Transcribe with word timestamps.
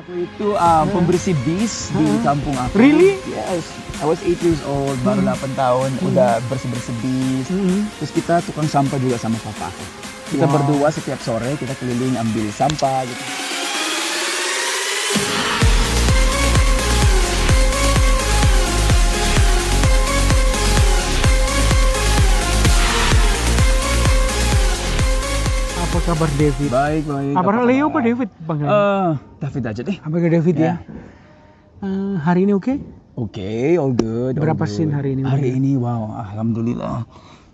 Aku 0.00 0.16
itu 0.16 0.56
uh, 0.56 0.88
pembersih 0.88 1.36
bis 1.44 1.92
di 1.92 2.08
kampung 2.24 2.56
aku. 2.56 2.72
Really? 2.80 3.20
Yes. 3.28 3.68
I 4.00 4.08
was 4.08 4.16
8 4.24 4.32
years 4.40 4.64
old, 4.64 4.96
baru 5.04 5.20
8 5.28 5.52
tahun, 5.52 5.92
udah 6.00 6.40
bersih-bersih 6.48 6.96
bis. 7.04 7.46
Terus 8.00 8.12
kita 8.16 8.40
tukang 8.48 8.64
sampah 8.64 8.96
juga 8.96 9.20
sama 9.20 9.36
papa 9.44 9.68
aku. 9.68 9.84
Kita 10.32 10.48
Wow. 10.48 10.54
berdua 10.56 10.88
setiap 10.88 11.20
sore 11.20 11.52
kita 11.60 11.76
keliling 11.76 12.16
ambil 12.16 12.48
sampah 12.48 13.04
gitu. 13.04 13.49
Kabar 26.10 26.30
David? 26.34 26.68
Baik, 26.68 27.02
baik. 27.06 27.32
Apa 27.32 27.42
kabar? 27.48 27.62
Leo 27.62 27.86
apa 27.86 27.98
David 28.00 28.28
panggilan? 28.42 28.70
Eh, 28.72 29.10
David 29.38 29.62
aja 29.64 29.80
deh. 29.80 29.96
Apa 29.96 30.14
ke 30.16 30.28
David 30.28 30.56
ya? 30.56 30.64
Ya. 30.64 30.74
Eh, 31.80 32.14
hari 32.18 32.40
ini 32.44 32.52
oke? 32.52 32.74
Oke, 33.14 33.50
all 33.76 33.92
good. 33.92 34.34
all 34.34 34.42
Berapa 34.42 34.64
good. 34.64 34.72
scene 34.72 34.90
hari 34.90 35.14
ini? 35.14 35.22
Hari 35.22 35.50
ini, 35.52 35.78
wow, 35.78 36.18
alhamdulillah. 36.18 37.06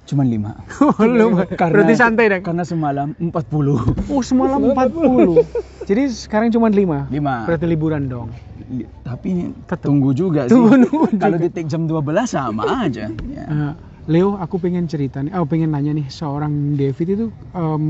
Cuman 0.07 0.27
lima. 0.27 0.57
Belum. 1.03 1.37
Berarti 1.51 1.95
santai 1.95 2.31
dah. 2.31 2.41
Karena 2.41 2.63
semalam 2.63 3.13
40. 3.19 4.09
Oh 4.09 4.23
semalam 4.23 4.63
40. 4.73 5.43
Jadi 5.89 6.03
sekarang 6.09 6.49
cuma 6.49 6.71
5. 6.71 7.13
Lima. 7.13 7.35
Berarti 7.45 7.67
liburan 7.67 8.07
dong. 8.07 8.31
Li- 8.69 8.87
Tapi 9.03 9.53
Tetep. 9.67 9.85
tunggu 9.85 10.11
juga 10.11 10.47
Tunggu, 10.47 10.73
sih. 10.73 10.81
nunggu 10.81 11.07
Kalau 11.13 11.37
di 11.37 11.49
take 11.51 11.67
jam 11.67 11.85
12 11.85 12.01
sama 12.25 12.87
aja. 12.87 13.11
Ya. 13.27 13.45
Eh, 13.45 13.73
Leo, 14.07 14.39
aku 14.39 14.57
pengen 14.57 14.87
cerita 14.87 15.19
nih. 15.19 15.35
Oh, 15.35 15.43
pengen 15.45 15.75
nanya 15.75 15.91
nih, 15.93 16.07
seorang 16.07 16.79
David 16.79 17.07
itu 17.11 17.27
em, 17.51 17.85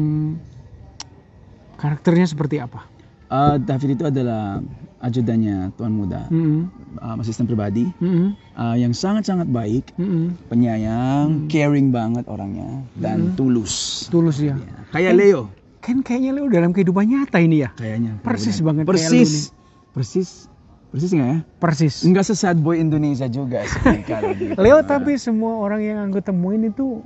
karakternya 1.76 2.26
seperti 2.26 2.58
apa? 2.60 2.84
Eh, 3.26 3.56
David 3.58 3.98
itu 3.98 4.04
adalah 4.06 4.62
ajudannya 5.02 5.74
Tuan 5.76 5.92
Muda, 5.92 6.30
Mm-mm. 6.30 6.70
um, 6.98 7.16
asisten 7.20 7.44
pribadi 7.44 7.90
Mm-mm. 7.98 8.32
uh, 8.54 8.76
yang 8.78 8.94
sangat-sangat 8.94 9.50
baik, 9.50 9.90
Mm-mm. 9.98 10.34
penyayang, 10.48 11.50
caring 11.50 11.90
banget 11.90 12.24
orangnya 12.30 12.86
dan 12.96 13.34
tulus. 13.34 14.06
Tulus 14.08 14.38
ya. 14.38 14.54
Ya. 14.56 14.78
Kayak 14.94 15.14
Leo 15.18 15.42
Kan 15.86 16.02
kayaknya 16.02 16.34
Leo 16.34 16.50
dalam 16.50 16.74
kehidupan 16.74 17.06
nyata 17.06 17.38
ini 17.38 17.62
ya. 17.62 17.70
kayaknya. 17.78 18.18
Persis 18.26 18.58
banget. 18.58 18.90
Persis. 18.90 19.54
Persis. 19.94 20.50
Persis 20.90 21.10
nggak 21.14 21.30
ya? 21.30 21.38
Persis. 21.62 21.94
Enggak 22.02 22.26
sesad 22.26 22.58
boy 22.58 22.82
Indonesia 22.82 23.30
juga 23.30 23.62
sih 23.62 24.02
kalau 24.10 24.34
gitu. 24.34 24.58
Leo 24.58 24.82
tapi 24.82 25.14
semua 25.14 25.62
orang 25.62 25.86
yang 25.86 25.98
aku 26.10 26.18
temuin 26.22 26.66
itu 26.66 27.02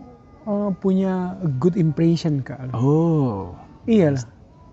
eh, 0.49 0.71
punya 0.81 1.37
good 1.61 1.77
impression 1.77 2.41
kak. 2.41 2.73
Oh. 2.73 3.53
Iya 3.85 4.17
lah. 4.17 4.25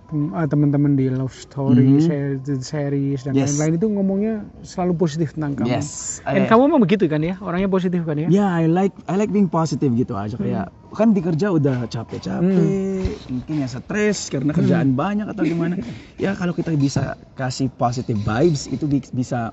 Ah, 0.07 0.47
teman-teman 0.47 0.95
di 0.95 1.11
love 1.11 1.35
story, 1.35 1.83
Mhm. 1.83 1.99
share- 1.99 2.39
series 2.63 3.27
dan 3.27 3.35
Yes. 3.35 3.59
lain-lain 3.59 3.75
itu 3.75 3.87
ngomongnya 3.91 4.33
selalu 4.63 4.95
positif 4.95 5.35
tentang 5.35 5.59
kamu. 5.59 5.67
Yes. 5.67 6.23
Dan 6.23 6.47
I- 6.47 6.49
kamu 6.49 6.71
memang 6.71 6.79
begitu 6.79 7.11
kan 7.11 7.19
ya, 7.19 7.35
orangnya 7.43 7.67
positif 7.67 8.07
kan 8.07 8.15
ya? 8.15 8.31
Ya, 8.31 8.47
I 8.47 8.71
like 8.71 8.95
I 9.03 9.19
like 9.19 9.27
being 9.27 9.51
positive 9.51 9.91
gitu 9.91 10.15
aja 10.15 10.39
kayak 10.39 10.71
kan 10.95 11.11
di 11.11 11.19
kerja 11.19 11.51
udah 11.51 11.91
capek-capek, 11.91 13.03
mungkin 13.27 13.53
ya 13.59 13.67
stres 13.67 14.31
karena 14.31 14.55
kerjaan 14.55 14.95
banyak 14.95 15.27
atau 15.27 15.43
gimana. 15.43 15.75
ya 16.23 16.31
kalau 16.33 16.55
kita 16.55 16.71
bisa 16.73 17.03
kasih 17.35 17.67
positive 17.67 18.15
vibes 18.17 18.71
itu 18.71 18.87
bi- 18.87 19.11
bisa 19.11 19.51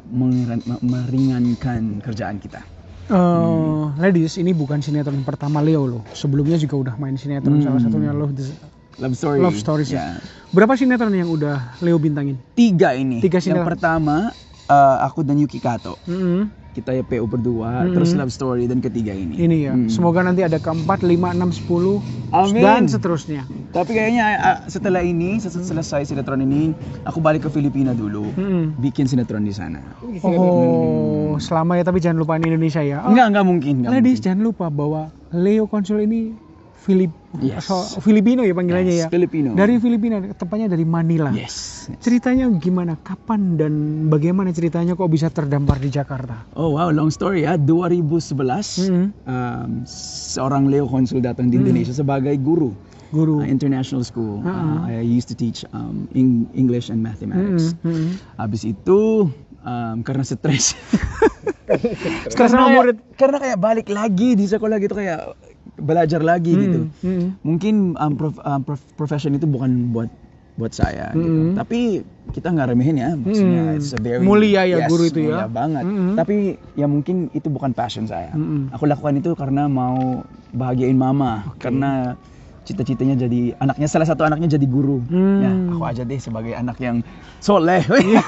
meringankan 0.80 1.98
kerjaan 1.98 2.38
kita. 2.38 2.62
Eh, 3.04 3.84
ladies, 3.98 4.38
ini 4.38 4.54
bukan 4.54 4.80
sinetron 4.80 5.26
pertama 5.26 5.60
Leo 5.60 5.84
loh. 5.84 6.02
Sebelumnya 6.14 6.56
juga 6.56 6.78
udah 6.78 6.94
main 6.96 7.18
sinetron 7.18 7.58
Hmm. 7.58 7.66
salah 7.66 7.80
satunya 7.82 8.14
Love 8.14 8.32
the- 8.32 8.56
Love 8.96 9.14
story. 9.14 9.38
Love 9.38 9.56
Stories 9.56 9.90
ya. 9.90 9.98
Ya. 9.98 10.06
Berapa 10.48 10.74
sinetron 10.74 11.10
yang 11.10 11.26
udah 11.28 11.78
Leo 11.78 11.98
bintangin? 11.98 12.38
Tiga 12.52 12.94
ini. 12.94 13.18
Tiga 13.18 13.38
Yang 13.38 13.50
sinetron. 13.50 13.66
pertama 13.66 14.16
eh, 14.64 14.96
aku 15.02 15.20
dan 15.20 15.36
Yuki 15.36 15.58
Kato. 15.58 15.98
Mm-mm. 16.04 16.46
Kita 16.72 16.90
ya 16.90 17.02
PO 17.02 17.22
berdua, 17.24 17.84
Mhm. 17.84 17.92
terus 17.92 18.10
love 18.12 18.30
story 18.30 18.64
dan 18.64 18.80
ketiga 18.80 19.12
ini. 19.12 19.34
Ini 19.36 19.56
ya. 19.60 19.72
Hmm. 19.72 19.86
Semoga 19.86 20.20
nanti 20.20 20.42
ada 20.42 20.58
keempat, 20.58 21.02
lima, 21.02 21.30
enam, 21.30 21.50
sepuluh, 21.50 22.02
Amin. 22.30 22.58
dan 22.58 22.82
seterusnya. 22.84 23.46
Tapi 23.70 23.90
kayaknya 23.92 24.24
ah, 24.34 24.58
setelah 24.66 24.98
ini, 24.98 25.38
ses- 25.38 25.54
selesai 25.54 26.02
sinetron 26.04 26.42
ini, 26.42 26.74
aku 27.04 27.18
balik 27.18 27.46
ke 27.46 27.50
Filipina 27.52 27.92
dulu, 27.92 28.26
Mm-mm. 28.32 28.74
bikin 28.76 29.06
sinetron 29.06 29.42
di 29.42 29.54
sana. 29.54 29.78
Oh, 30.24 31.38
selama 31.38 31.76
ya 31.76 31.82
tapi 31.82 31.98
jangan 31.98 32.18
lupain 32.18 32.40
Indonesia 32.40 32.80
ya. 32.80 33.02
Oh, 33.02 33.10
Enggak, 33.10 33.26
enggak 33.28 33.46
mungkin. 33.46 33.74
Enggak 33.80 33.92
ladies 33.92 34.18
mungkin. 34.18 34.24
jangan 34.24 34.40
lupa 34.42 34.66
bahwa 34.66 35.02
Leo 35.30 35.64
Konsul 35.64 36.02
ini 36.02 36.34
Filip 36.84 37.08
Yes. 37.34 37.64
so- 37.64 37.98
Filipino 37.98 38.44
ya 38.44 38.52
panggilannya 38.52 38.92
Yes, 38.92 39.00
ya. 39.00 39.08
Filipino. 39.08 39.56
Dari 39.56 39.80
Filipina, 39.80 40.20
tepatnya 40.30 40.68
dari 40.68 40.84
Manila. 40.84 41.32
Yes. 41.32 41.88
Ceritanya 41.98 42.46
gimana? 42.54 42.94
Kapan 42.96 43.56
dan 43.56 43.72
bagaimana 44.06 44.52
ceritanya 44.52 44.92
kok 44.92 45.08
bisa 45.08 45.26
terdampar 45.28 45.80
di 45.80 45.88
Jakarta? 45.88 46.44
Oh 46.52 46.76
wow, 46.76 46.92
long 46.92 47.08
story 47.08 47.42
ya. 47.42 47.56
2011, 47.56 48.84
Mhm. 48.84 49.06
um, 49.24 49.70
seorang 49.88 50.68
Leo 50.68 50.84
Konsul 50.84 51.18
datang 51.18 51.48
di 51.48 51.56
Indonesia 51.56 51.90
sebagai 51.90 52.36
guru 52.36 52.76
Guru. 53.10 53.40
uh, 53.40 53.48
international 53.48 54.02
school. 54.02 54.38
Uh-uh. 54.38 54.86
Uh, 54.86 54.94
I 54.94 55.08
used 55.08 55.26
to 55.26 55.34
teach 55.34 55.64
um, 55.70 56.04
Eng- 56.12 56.46
English 56.52 56.86
and 56.86 57.00
mathematics. 57.00 57.72
Mm, 57.80 57.90
mm. 57.90 58.08
Habis 58.36 58.62
itu 58.66 59.32
um, 59.60 59.96
karena 60.02 60.22
stres. 60.22 60.76
Stres 61.64 62.36
karena 62.36 62.52
sama 62.60 62.68
murid. 62.70 62.96
Karena 63.16 63.40
kayak 63.40 63.56
balik 63.56 63.88
lagi 63.88 64.36
di 64.36 64.44
sekolah 64.44 64.76
gitu 64.76 64.92
kayak 64.92 65.32
belajar 65.84 66.24
lagi 66.24 66.56
gitu. 66.56 66.80
Mm, 67.04 67.06
mm. 67.06 67.26
Mungkin 67.44 67.74
um, 67.94 68.12
prof, 68.16 68.34
um, 68.40 68.60
prof- 68.64 68.90
profession 68.96 69.36
itu 69.36 69.44
bukan 69.44 69.92
buat 69.92 70.08
buat 70.56 70.72
saya 70.72 71.12
gitu. 71.12 71.52
Mm. 71.52 71.54
Tapi 71.60 71.80
kita 72.32 72.50
nggak 72.50 72.74
remehin 72.74 72.96
ya, 72.98 73.10
maksudnya 73.14 73.62
Mm. 73.70 73.78
it's 73.78 73.92
a 73.92 74.00
very 74.00 74.22
Mulia 74.24 74.66
ya 74.66 74.86
yes, 74.86 74.90
guru 74.90 75.04
itu 75.06 75.20
ya. 75.22 75.44
mulia 75.44 75.46
banget. 75.46 75.84
Mm. 75.84 76.14
Tapi 76.16 76.36
ya 76.74 76.86
mungkin 76.88 77.16
itu 77.30 77.46
bukan 77.52 77.70
passion 77.70 78.08
saya. 78.08 78.32
Mm. 78.32 78.72
Aku 78.72 78.88
lakukan 78.88 79.14
itu 79.20 79.36
karena 79.36 79.68
mau 79.68 80.24
bahagiain 80.50 80.96
mama, 80.96 81.54
karena 81.60 82.16
cita-citanya 82.64 83.28
jadi 83.28 83.52
anaknya 83.60 83.84
salah 83.84 84.08
satu 84.08 84.24
anaknya 84.24 84.56
jadi 84.56 84.64
guru. 84.64 85.04
Hmm. 85.04 85.36
Ya, 85.44 85.52
aku 85.76 85.84
aja 85.84 86.00
deh 86.00 86.16
sebagai 86.16 86.56
anak 86.56 86.80
yang 86.80 87.04
soleh. 87.36 87.84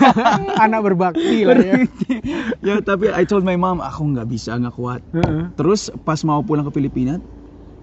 Anak 0.65 0.85
berbakti 0.85 1.49
lah 1.49 1.57
ya. 1.57 1.81
ya 2.69 2.75
tapi 2.85 3.09
I 3.17 3.25
told 3.25 3.49
my 3.49 3.57
mom 3.57 3.81
aku 3.81 4.13
nggak 4.13 4.29
bisa 4.29 4.61
nggak 4.61 4.77
kuat. 4.77 5.01
Heeh. 5.17 5.57
Terus 5.57 5.89
pas 6.05 6.21
mau 6.29 6.45
pulang 6.45 6.69
ke 6.69 6.73
Filipina, 6.77 7.17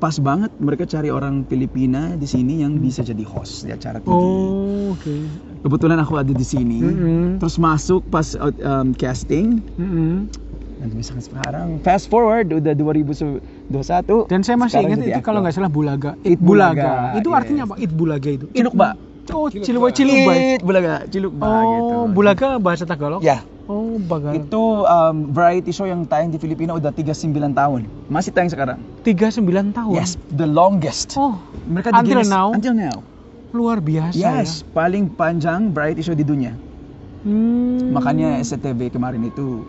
pas 0.03 0.19
banget 0.19 0.51
mereka 0.59 0.83
cari 0.83 1.07
orang 1.07 1.47
Filipina 1.47 2.19
di 2.19 2.27
sini 2.27 2.59
yang 2.59 2.75
bisa 2.75 2.99
jadi 2.99 3.23
host 3.23 3.63
di 3.63 3.71
acara 3.71 4.03
TV. 4.03 4.11
Oh, 4.11 4.91
oke. 4.91 5.15
Kebetulan 5.63 5.95
aku 5.95 6.19
ada 6.19 6.35
di 6.35 6.43
sini. 6.43 6.83
Mm-mm. 6.83 7.39
Terus 7.39 7.55
masuk 7.55 8.03
pas 8.11 8.35
out- 8.35 8.59
um, 8.59 8.91
casting 8.91 9.63
Mm-mm. 9.79 10.27
dan 10.75 10.89
bisa 10.91 11.15
sekarang 11.17 11.79
fast 11.79 12.11
forward 12.11 12.51
udah 12.51 12.75
2021. 12.75 13.39
Dan 14.27 14.43
saya 14.43 14.59
masih 14.59 14.83
ingat 14.83 15.07
itu 15.07 15.21
kalau 15.23 15.39
nggak 15.39 15.55
salah 15.55 15.71
Bulaga. 15.71 16.19
It 16.19 16.35
Bulaga, 16.35 17.15
Itu 17.15 17.31
yes. 17.31 17.39
artinya 17.39 17.63
apa? 17.63 17.75
It 17.79 17.91
Bulaga 17.95 18.27
itu. 18.27 18.51
It- 18.51 18.59
Cilukba. 18.59 18.99
Oh, 19.25 19.47
Cilukba. 19.47 19.87
It 20.35 20.59
Bulaga, 20.59 21.07
Cilukba 21.07 21.47
gitu. 21.47 21.95
Oh, 21.95 22.05
Bulaga 22.07 22.59
bahasa 22.59 22.83
Tagalog? 22.83 23.23
Ya, 23.23 23.39
Oh, 23.63 23.95
bagal. 23.97 24.35
itu 24.37 24.59
um, 24.83 25.31
variety 25.31 25.71
show 25.71 25.87
yang 25.87 26.03
tayang 26.03 26.27
di 26.27 26.35
Filipina 26.35 26.75
udah 26.75 26.91
39 26.91 27.31
tahun. 27.53 27.87
Masih 28.11 28.35
tayang 28.35 28.51
sekarang. 28.51 28.79
39 29.01 29.39
tahun. 29.71 29.95
Yes, 29.95 30.19
the 30.27 30.43
longest. 30.43 31.15
Oh, 31.15 31.39
Mereka 31.63 31.95
di 31.95 31.95
until 31.97 32.19
Guinness- 32.19 32.27
now? 32.29 32.51
Until 32.51 32.75
now. 32.75 32.97
luar 33.53 33.79
biasa 33.79 34.17
ya. 34.17 34.41
Yes, 34.41 34.65
paling 34.67 35.07
panjang 35.07 35.69
variety 35.69 36.01
show 36.01 36.11
di 36.11 36.25
dunia. 36.25 36.57
Hmm. 37.21 37.93
Makanya 37.93 38.41
SCTV 38.41 38.89
kemarin 38.89 39.23
itu 39.23 39.61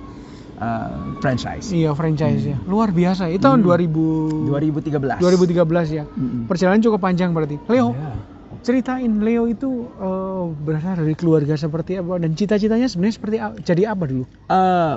uh, 0.57 0.89
franchise. 1.21 1.69
Iya, 1.69 1.93
franchise 1.93 2.43
Hmm. 2.43 2.51
ya. 2.51 2.59
Luar 2.65 2.89
biasa. 2.89 3.29
Itu 3.29 3.45
tahun 3.45 3.61
2000 3.61 4.49
2013. 4.49 5.21
2013 5.21 5.63
ya. 5.93 6.05
Mm-mm. 6.09 6.49
Perjalanan 6.49 6.81
cukup 6.81 6.99
panjang 6.99 7.31
berarti. 7.31 7.61
Leo, 7.63 7.93
Ya. 7.93 8.17
Ceritain 8.65 9.13
Leo 9.21 9.45
itu 9.45 9.87
eh, 9.95 10.45
berasal 10.65 11.05
dari 11.05 11.15
keluarga 11.15 11.55
seperti 11.55 12.01
apa 12.01 12.17
dan 12.17 12.33
cita-citanya 12.33 12.89
sebenarnya 12.89 13.15
seperti 13.15 13.37
jadi 13.63 13.93
apa 13.93 14.05
dulu? 14.09 14.25
Uh, 14.49 14.97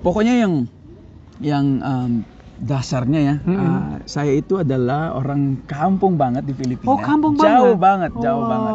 pokoknya 0.00 0.44
yang 0.44 0.68
yang 1.40 1.66
um, 1.80 2.12
dasarnya 2.62 3.20
ya, 3.20 3.34
Mm-mm. 3.42 3.58
uh, 3.58 3.94
saya 4.06 4.38
itu 4.38 4.62
adalah 4.62 5.18
orang 5.18 5.58
kampung 5.66 6.14
banget 6.14 6.46
di 6.46 6.54
Filipina. 6.54 6.86
Oh, 6.86 7.00
kampung 7.00 7.34
jauh 7.34 7.74
banget. 7.74 8.12
banget, 8.14 8.22
jauh 8.22 8.42
Oh. 8.44 8.46
banget. 8.46 8.74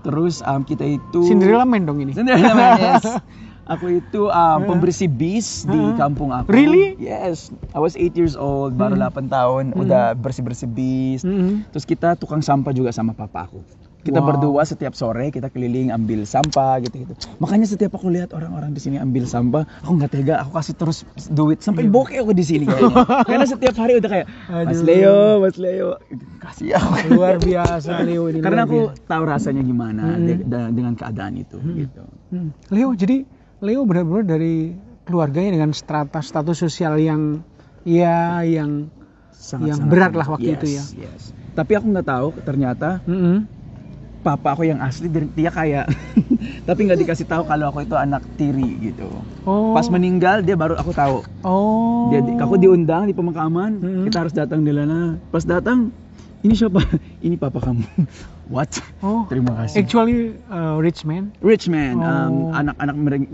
Terus 0.00 0.34
um, 0.40 0.62
kita 0.64 0.84
itu 0.86 1.20
Cinderella 1.28 1.68
Man 1.68 1.84
dong 1.84 2.00
ini. 2.00 2.16
Cinderella 2.16 2.54
Man, 2.56 2.70
yes. 2.80 3.04
Aku 3.62 3.86
itu 3.90 4.26
um, 4.26 4.60
pembersih 4.64 5.06
bis 5.06 5.62
di 5.62 5.78
kampung 5.94 6.30
aku. 6.30 6.48
Really? 6.48 6.96
Yes. 6.96 7.48
I 7.70 7.78
was 7.78 7.94
8 7.94 8.12
years 8.14 8.34
old, 8.34 8.74
baru 8.74 8.94
Hmm. 8.94 9.04
8 9.06 9.28
tahun, 9.28 9.64
Hmm. 9.70 9.80
udah 9.80 10.04
bersih-bersih 10.14 10.66
bis. 10.66 11.22
Mm-mm. 11.22 11.68
Terus 11.68 11.84
kita 11.84 12.14
tukang 12.14 12.40
sampah 12.40 12.70
juga 12.70 12.90
sama 12.90 13.12
papa 13.12 13.44
aku. 13.44 13.62
Kita 14.00 14.16
Wow. 14.18 14.32
berdua 14.32 14.64
setiap 14.64 14.90
sore 14.92 15.28
kita 15.28 15.46
keliling 15.46 15.92
ambil 15.92 16.24
sampah 16.24 16.80
gitu-gitu. 16.80 17.12
Makanya 17.36 17.68
setiap 17.68 17.92
aku 17.92 18.08
lihat 18.08 18.32
orang-orang 18.32 18.72
di 18.72 18.80
sini 18.80 18.96
ambil 18.96 19.22
sampah, 19.24 19.68
aku 19.78 19.92
nggak 19.92 20.10
tega, 20.10 20.34
aku 20.40 20.56
kasih 20.56 20.72
terus 20.74 20.98
duit 21.28 21.60
sampai 21.60 21.84
bokeh 21.84 22.16
aku 22.18 22.32
di 22.32 22.40
sini 22.40 22.64
kayaknya. 22.64 22.96
Karena 23.28 23.44
setiap 23.44 23.76
hari 23.76 24.00
udah 24.00 24.08
kayak 24.10 24.26
Mas. 24.48 24.80
Leo, 24.80 25.18
Mas 25.38 25.56
Leo, 25.56 26.00
kasih 26.38 26.74
aku. 26.74 27.12
luar 27.12 27.36
biasa 27.38 28.00
Leo 28.00 28.24
ini 28.26 28.40
Karena 28.40 28.64
aku 28.64 28.88
biasa. 28.88 29.04
tahu 29.04 29.22
rasanya 29.26 29.62
gimana 29.62 30.02
Hmm. 30.10 30.26
de- 30.42 30.70
dengan 30.72 30.92
keadaan 30.96 31.36
itu 31.36 31.60
gitu. 31.60 32.00
Hmm. 32.32 32.56
Leo 32.66 32.96
jadi 32.96 33.28
Leo 33.60 33.84
benar-benar 33.84 34.24
dari 34.24 34.72
keluarganya 35.04 35.52
dengan 35.52 35.70
strata 35.72 36.24
status 36.24 36.56
sosial 36.58 36.96
yang 36.96 37.44
ya 37.84 38.40
yang 38.40 38.88
Yang 39.60 39.80
berat 39.84 40.12
lah 40.16 40.26
waktu 40.30 40.48
Yes, 40.48 40.56
itu 40.56 40.66
ya. 40.70 40.84
Yes. 41.04 41.22
Tapi 41.52 41.72
aku 41.74 41.86
nggak 41.88 42.06
tahu 42.06 42.26
ternyata 42.40 43.04
Mm-mm. 43.04 43.44
papa 44.20 44.54
aku 44.54 44.64
yang 44.64 44.80
asli 44.80 45.08
dari- 45.08 45.32
dia 45.34 45.50
kaya. 45.50 45.84
Tapi 46.68 46.80
nggak 46.86 47.00
dikasih 47.00 47.26
tahu 47.26 47.44
kalau 47.44 47.68
aku 47.68 47.82
itu 47.82 47.96
anak 47.96 48.24
tiri 48.36 48.80
gitu. 48.80 49.08
oh 49.44 49.72
Pas 49.72 49.88
meninggal 49.88 50.40
dia 50.40 50.54
baru 50.54 50.76
aku 50.76 50.92
tahu. 50.92 51.20
oh 51.42 52.08
Dia 52.08 52.20
di- 52.22 52.36
aku 52.36 52.56
diundang 52.56 53.04
di 53.04 53.12
pemakaman, 53.12 53.76
Mm-mm. 53.76 54.04
kita 54.06 54.24
harus 54.24 54.32
datang 54.32 54.60
di 54.60 54.72
sana. 54.72 55.20
Pas 55.28 55.42
datang, 55.42 55.92
ini 56.40 56.54
siapa? 56.54 56.80
ini 57.26 57.34
papa 57.34 57.60
kamu. 57.60 57.84
What? 58.50 58.82
oh 59.00 59.30
Terima 59.30 59.54
kasih. 59.54 59.78
actually 59.78 60.18
uh, 60.48 60.74
rich 60.76 61.06
man 61.06 61.30
Rich 61.38 61.70
man, 61.70 61.96
um, 61.96 62.50
Oh. 62.50 62.50
anak-anak 62.50 62.96
mereka 62.98 63.26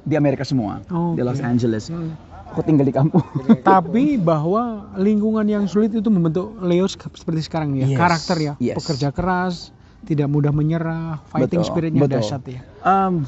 di 0.00 0.14
Amerika 0.14 0.42
semua, 0.42 0.80
Oh, 0.86 1.12
di 1.12 1.20
Los 1.20 1.38
oke. 1.38 1.44
Angeles. 1.44 1.90
Hmm. 1.90 2.14
Aku 2.48 2.62
tinggal 2.62 2.82
di 2.82 2.90
kampung. 2.90 3.22
tapi 3.66 4.14
bahwa 4.16 4.90
lingkungan 4.94 5.44
yang 5.44 5.64
sulit 5.66 5.90
itu 5.90 6.06
membentuk 6.06 6.54
Leo 6.60 6.86
seperti 6.86 7.42
sekarang 7.42 7.74
ya 7.74 7.86
Yes, 7.86 7.94
karakter 7.96 8.36
ya 8.38 8.52
yes. 8.58 8.74
pekerja 8.76 9.08
keras 9.10 9.70
tidak 10.02 10.26
mudah 10.26 10.50
menyerah 10.50 11.20
fighting 11.28 11.60
Betul, 11.60 11.70
spiritnya 11.70 12.00
betul. 12.00 12.14
dahsyat 12.18 12.42
ya 12.46 12.60
Um, 12.80 13.22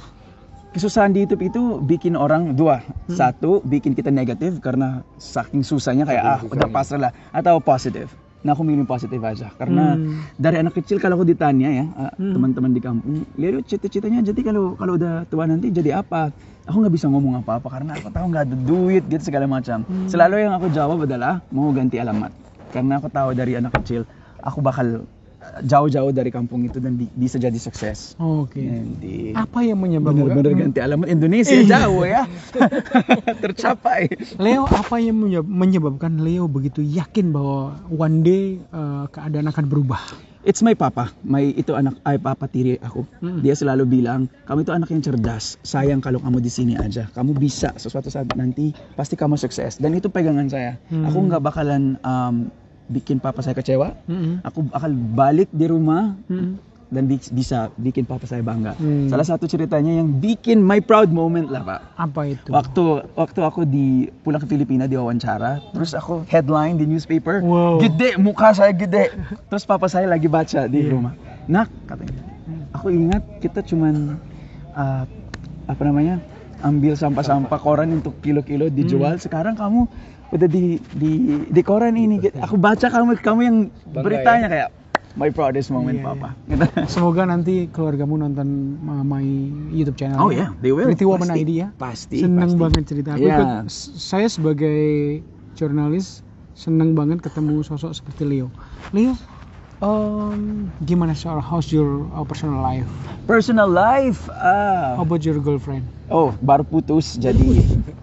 kesusahan 0.70 1.10
di 1.10 1.22
YouTube 1.22 1.44
itu 1.44 1.62
bikin 1.80 2.14
orang 2.14 2.54
dua, 2.54 2.80
Hmm. 3.04 3.14
satu 3.14 3.60
bikin 3.62 3.92
kita 3.92 4.08
negatif 4.08 4.56
karena 4.58 5.02
saking 5.16 5.60
susahnya 5.60 6.02
kayak 6.02 6.22
ah 6.22 6.40
udah 6.40 6.66
pasrah 6.66 6.98
lah, 6.98 7.12
atau 7.30 7.58
positif. 7.58 8.08
Nah 8.42 8.58
aku 8.58 8.66
milih 8.66 8.82
positif 8.84 9.22
aja 9.22 9.54
karena 9.54 9.94
Hmm. 9.94 10.26
dari 10.34 10.58
anak 10.58 10.74
kecil 10.74 10.98
kalau 10.98 11.14
aku 11.14 11.26
ditanya 11.26 11.70
ya 11.70 11.86
ah, 11.94 12.10
Hmm. 12.18 12.34
teman-teman 12.34 12.70
di 12.74 12.80
kampung, 12.82 13.22
lihat 13.38 13.62
cita-citanya 13.66 14.18
jadi 14.20 14.40
kalau 14.42 14.74
kalau 14.74 14.98
udah 14.98 15.22
tua 15.30 15.46
nanti 15.46 15.70
jadi 15.70 16.02
apa? 16.02 16.34
Aku 16.62 16.78
nggak 16.78 16.94
bisa 16.94 17.06
ngomong 17.10 17.42
apa-apa 17.42 17.66
karena 17.66 17.98
aku 17.98 18.10
tahu 18.10 18.26
nggak 18.30 18.42
ada 18.46 18.56
duit 18.66 19.02
gitu 19.06 19.22
segala 19.22 19.46
macam. 19.46 19.82
Hmm. 19.82 20.06
Selalu 20.06 20.46
yang 20.46 20.54
aku 20.54 20.66
jawab 20.70 21.06
adalah 21.06 21.42
mau 21.50 21.70
ganti 21.70 21.98
alamat 21.98 22.30
karena 22.70 22.98
aku 22.98 23.08
tahu 23.10 23.30
dari 23.34 23.52
anak 23.58 23.72
kecil 23.82 24.02
aku 24.42 24.58
bakal 24.58 25.06
jauh-jauh 25.62 26.10
dari 26.10 26.30
kampung 26.30 26.64
itu 26.64 26.78
dan 26.78 26.96
bi- 26.96 27.12
bisa 27.12 27.36
jadi 27.36 27.56
sukses. 27.56 28.14
oke. 28.16 28.56
Nanti 28.56 29.36
apa 29.36 29.60
yang 29.62 29.78
menyebabkan 29.78 30.28
bener-bener 30.32 30.52
ganti 30.68 30.80
alamat 30.80 31.08
Indonesia 31.08 31.58
jauh 31.62 32.02
ya. 32.02 32.24
Tercapai. 33.44 34.08
Leo 34.40 34.64
apa 34.64 34.96
yang 34.98 35.16
menye- 35.18 35.44
menyebabkan 35.44 36.20
Leo 36.20 36.46
begitu 36.46 36.80
yakin 36.80 37.30
bahwa 37.30 37.78
one 37.88 38.22
day 38.22 38.44
uh, 38.70 39.06
keadaan 39.08 39.48
akan 39.48 39.64
berubah? 39.68 40.00
It's 40.42 40.58
my 40.58 40.74
papa. 40.74 41.14
My 41.22 41.54
itu 41.54 41.70
anak 41.70 42.02
ay 42.02 42.18
papa 42.18 42.50
tiri 42.50 42.74
aku. 42.82 43.06
Mm. 43.22 43.46
dia 43.46 43.54
selalu 43.54 43.86
bilang 43.86 44.26
kamu 44.42 44.66
itu 44.66 44.72
anak 44.74 44.88
yang 44.90 44.98
cerdas. 44.98 45.54
Sayang 45.62 46.02
kalau 46.02 46.18
kamu 46.18 46.42
di 46.42 46.50
sini 46.50 46.74
aja. 46.74 47.06
Kamu 47.14 47.38
bisa. 47.38 47.70
Sesuatu 47.78 48.10
saat 48.10 48.26
nanti 48.34 48.74
pasti 48.98 49.14
kamu 49.14 49.38
sukses. 49.38 49.78
Dan 49.78 49.94
itu 49.94 50.10
pegangan 50.10 50.50
saya. 50.50 50.82
Hmm. 50.90 51.06
aku 51.06 51.18
nggak 51.30 51.42
bakalan 51.46 51.94
um, 52.02 52.50
bikin 52.84 53.16
papa 53.16 53.40
saya 53.40 53.52
kecewa 53.52 53.94
Mm-mm. 54.04 54.42
aku 54.42 54.64
bakal 54.64 54.90
balik 54.92 55.48
di 55.48 55.64
rumah 55.64 56.18
Mm-mm. 56.26 56.58
dan 56.88 57.02
bi- 57.04 57.30
bisa 57.30 57.72
bikin 57.74 58.02
papa 58.02 58.24
saya 58.24 58.40
bangga 58.40 58.74
Hmm. 58.74 59.06
salah 59.06 59.24
satu 59.24 59.46
ceritanya 59.46 59.94
yang 59.94 60.12
bikin 60.14 60.58
my 60.58 60.78
proud 60.78 61.08
moment 61.08 61.46
lah 61.46 61.62
pak 61.62 61.80
apa 61.96 62.20
itu 62.28 62.48
Waktu 62.48 62.84
waktu 63.14 63.40
aku 63.40 63.60
di 63.64 63.86
pulang 64.20 64.38
ke 64.38 64.46
Filipina 64.46 64.84
di 64.84 64.94
wawancara, 64.94 65.56
terus 65.70 65.92
aku 65.92 66.26
headline 66.26 66.74
di 66.74 66.84
newspaper, 66.84 67.40
Wow. 67.40 67.80
gede 67.80 68.16
muka 68.16 68.52
saya 68.52 68.72
gede. 68.72 69.08
Terus 69.46 69.64
papa 69.64 69.86
saya 69.86 70.04
lagi 70.04 70.26
baca 70.26 70.66
di 70.66 70.78
Iya. 70.80 70.90
rumah. 70.90 71.14
Nak 71.44 71.68
katanya. 71.86 72.20
Aku 72.72 72.88
ingat 72.88 73.22
kita 73.38 73.62
cuman 73.62 74.20
uh, 74.72 75.04
apa 75.64 75.82
namanya? 75.82 76.20
ambil 76.60 76.94
sampah-sampah 76.94 77.58
koran 77.58 77.90
untuk 77.92 78.14
kilo-kilo 78.20 78.68
dijual. 78.68 79.18
Sekarang 79.18 79.52
kamu 79.52 79.90
udah 80.32 80.48
di 80.48 80.64
di 80.90 81.12
di 81.44 81.60
koran 81.60 81.94
ini. 81.94 82.16
Aku 82.40 82.56
baca 82.56 82.84
kamu 82.84 83.20
kamu 83.20 83.40
yang 83.42 83.56
beritanya 83.92 84.48
kayak 84.48 84.68
my 85.12 85.28
proudest 85.28 85.68
moment 85.68 85.94
Iya, 85.94 86.08
papa. 86.08 86.28
Gitu. 86.46 86.64
semoga 86.88 87.22
nanti 87.22 87.68
keluargamu 87.68 88.16
nonton 88.16 88.48
uh, 88.82 89.04
my 89.04 89.20
YouTube 89.68 89.92
channel 89.94 90.16
Oh 90.18 90.32
ya, 90.32 90.56
they 90.58 90.72
will. 90.72 90.88
Pretty 90.88 91.04
Woman 91.04 91.28
Pasti. 91.28 91.42
ID 91.42 91.50
ya 91.54 91.68
Pasti. 91.76 92.18
seneng 92.18 92.48
pasti. 92.48 92.56
banget 92.58 92.82
cerita 92.88 93.08
aku 93.12 93.20
Iya. 93.22 93.36
ikut- 93.36 93.68
saya 93.94 94.24
sebagai 94.26 95.20
jurnalis 95.52 96.24
seneng 96.52 96.92
banget 96.92 97.20
ketemu 97.20 97.60
sosok 97.60 97.92
seperti 97.92 98.24
Leo 98.24 98.48
Leo 98.90 99.12
um, 99.80 100.72
gimana 100.80 101.12
soal 101.12 101.38
how's 101.38 101.68
your 101.68 102.08
uh, 102.10 102.24
personal 102.24 102.56
life 102.58 102.88
Personal 103.22 103.68
life. 103.68 104.32
Ah. 104.32 104.96
how 104.96 105.04
about 105.04 105.20
your 105.20 105.36
girlfriend 105.38 105.84
Oh, 106.08 106.32
baru 106.38 106.60
putus 106.62 107.16
jadi. 107.16 107.60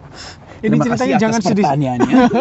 Ini 0.60 0.68
Terima 0.70 0.84
ceritanya 0.86 1.16
jangan 1.18 1.40
sedih. 1.40 1.66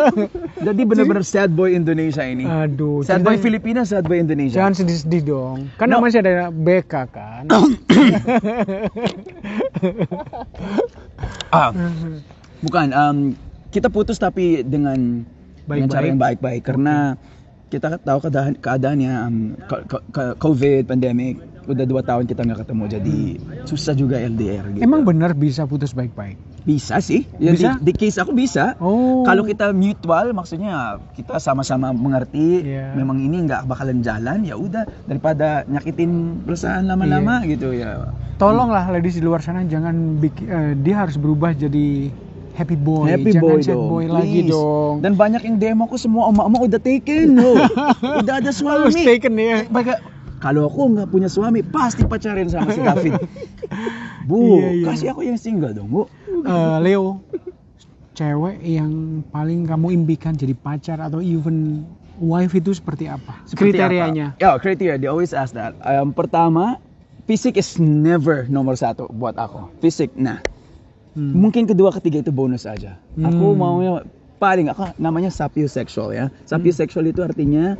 jadi 0.66 0.80
benar-benar 0.82 1.22
sad 1.22 1.50
boy 1.50 1.70
Indonesia 1.70 2.22
ini. 2.22 2.42
aduh 2.42 3.00
sad 3.00 3.22
boy 3.22 3.38
Filipina, 3.38 3.86
sad 3.86 4.02
boy 4.04 4.18
Indonesia. 4.18 4.58
jangan 4.58 4.74
sedih-sedih 4.74 5.22
dong 5.24 5.70
kan 5.78 5.86
No. 5.86 6.02
masih 6.02 6.18
ada 6.20 6.50
BK 6.50 6.92
kan 7.08 7.44
Ah, 11.48 11.70
bukan. 12.60 12.86
um, 12.90 13.18
kita 13.70 13.88
putus 13.88 14.16
tapi 14.16 14.60
dengan 14.62 15.22
dengan 15.64 15.86
Baik-baik. 15.86 15.92
cara 15.92 16.04
yang 16.06 16.18
baik-baik 16.18 16.62
karena 16.64 16.96
kita 17.68 18.00
tahu 18.00 18.18
keadaan 18.24 18.52
keadaannya 18.56 19.12
um, 19.22 19.36
COVID, 20.38 20.88
pandemic, 20.88 21.36
udah 21.68 21.84
dua 21.84 22.00
tahun 22.00 22.24
kita 22.24 22.40
nggak 22.42 22.60
ketemu 22.62 22.84
jadi 22.90 23.16
susah 23.62 23.92
juga 23.92 24.16
LDR 24.18 24.64
gitu. 24.70 24.80
emang 24.80 25.02
benar 25.02 25.32
bisa 25.32 25.64
putus 25.64 25.92
baik-baik 25.92 26.36
bisa 26.60 27.00
sih? 27.00 27.24
Ya, 27.38 27.52
Bisa? 27.52 27.70
Di, 27.76 27.88
di 27.88 27.92
case 27.94 28.18
aku 28.18 28.36
bisa. 28.36 28.76
oh 28.78 29.24
Kalau 29.24 29.40
kita 29.40 29.72
mutual, 29.72 30.32
maksudnya 30.32 31.00
kita 31.12 31.38
sama-sama 31.38 31.88
mengerti, 31.90 32.60
Iya. 32.62 32.92
memang 32.92 33.16
ini 33.18 33.40
nggak 33.42 33.64
bakalan 33.64 34.00
jalan, 34.00 34.44
ya 34.44 34.52
udah 34.52 34.84
daripada 35.02 35.64
nyakitin 35.64 36.10
perusahaan 36.44 36.84
lama-lama 36.84 37.40
Iya. 37.40 37.48
gitu 37.48 37.72
ya. 37.72 38.12
tolonglah 38.36 38.84
ladies 38.86 39.16
di 39.16 39.24
luar 39.24 39.40
sana 39.40 39.64
jangan 39.64 39.96
bikin 40.18 40.44
eh, 40.46 40.72
dia 40.76 41.00
harus 41.00 41.16
berubah 41.16 41.50
jadi 41.52 42.12
happy 42.52 42.76
boy 42.76 43.06
Happy 43.08 43.30
jangan 43.32 43.42
boy 43.44 43.58
sad 43.58 43.72
dong, 43.72 43.88
boy 43.88 44.04
lagi 44.04 44.40
please. 44.42 44.50
dong 44.52 44.94
Dan 44.98 45.12
banyak 45.14 45.42
yang 45.42 45.56
demo 45.56 45.84
ko 45.84 45.96
semua 45.96 46.28
emak-emak 46.28 46.62
udah 46.64 46.80
taken, 46.80 47.28
oh. 47.38 47.56
udah 48.20 48.34
ada 48.36 48.44
Harus 48.44 48.58
suami. 48.92 49.02
taken 49.04 49.34
ya 49.34 49.58
Baga- 49.64 50.02
kalau 50.38 50.66
aku 50.66 50.94
nggak 50.94 51.08
punya 51.08 51.26
suami, 51.26 51.60
pasti 51.60 52.02
pacarin 52.02 52.46
sama 52.46 52.70
si 52.70 52.80
David. 52.80 53.14
Bu, 54.28 54.58
Iya, 54.58 54.70
iya. 54.72 54.86
kasih 54.86 55.06
aku 55.10 55.22
yang 55.22 55.36
single 55.36 55.72
dong, 55.72 55.88
Bu. 55.88 56.02
Eh, 56.28 56.78
Leo 56.80 57.22
cewek 58.12 58.58
yang 58.60 58.90
paling 59.30 59.62
kamu 59.62 59.94
impikan 59.94 60.34
jadi 60.34 60.50
pacar 60.52 60.98
atau 60.98 61.22
even 61.22 61.86
wife 62.18 62.50
itu 62.50 62.74
seperti 62.74 63.06
apa 63.06 63.46
Seperti 63.46 63.78
kriterianya 63.78 64.34
apa? 64.34 64.42
Ya, 64.42 64.50
kriteria. 64.54 64.98
They 64.98 65.06
always 65.06 65.30
ask 65.30 65.54
that. 65.54 65.78
Um, 65.80 66.10
pertama, 66.10 66.82
fisik 67.24 67.54
is 67.54 67.78
never 67.78 68.42
nomor 68.48 68.74
satu 68.74 69.06
buat 69.08 69.38
aku. 69.38 69.70
Fisik, 69.78 70.10
nah. 70.12 70.42
Hmm. 71.14 71.30
Mungkin 71.30 71.66
kedua, 71.66 71.94
ketiga 71.94 72.18
itu 72.20 72.34
bonus 72.34 72.66
aja. 72.66 72.98
Aku 73.16 73.54
Hmm. 73.54 73.58
maunya 73.58 74.02
paling 74.38 74.66
aku 74.66 74.90
namanya 74.98 75.30
sapiosexual 75.30 76.10
ya. 76.10 76.26
Sapiosexual 76.42 77.06
itu 77.06 77.22
artinya 77.22 77.78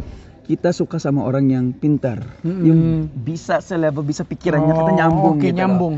kita 0.48 0.72
suka 0.72 0.96
sama 0.96 1.22
orang 1.22 1.46
yang 1.46 1.66
pintar, 1.70 2.24
Hmm. 2.40 2.64
yang 2.64 2.80
bisa 3.14 3.60
selevel, 3.60 4.00
bisa 4.00 4.24
pikirannya 4.24 4.72
kita 4.72 4.82
Oh, 4.86 4.96
nyambung 4.96 5.36
oke 5.36 5.44
gitu. 5.44 5.54
nyambung 5.54 5.94